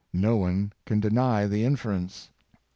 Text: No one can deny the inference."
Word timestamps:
No 0.13 0.35
one 0.35 0.73
can 0.87 0.99
deny 0.99 1.45
the 1.45 1.63
inference." 1.63 2.29